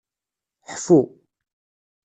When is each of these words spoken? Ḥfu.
Ḥfu. 0.71 1.01